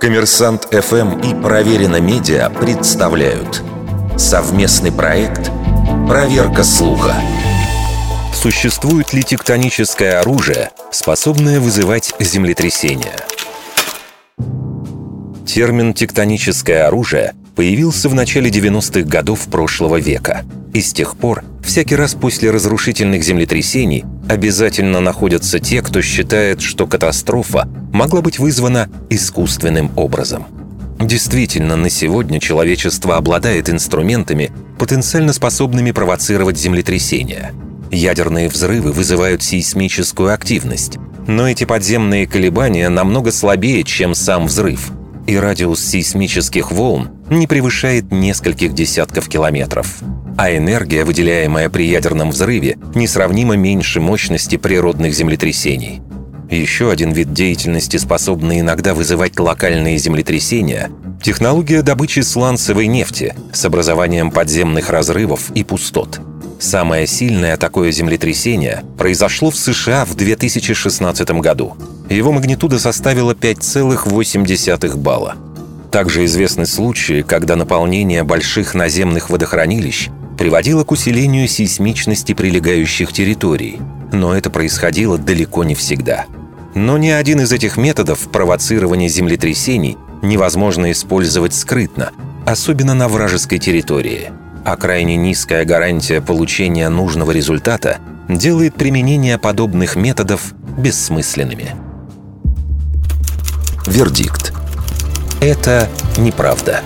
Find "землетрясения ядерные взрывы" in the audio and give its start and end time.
36.58-38.92